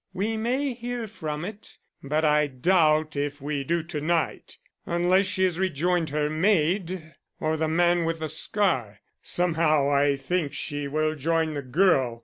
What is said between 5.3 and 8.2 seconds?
has rejoined her maid or the man with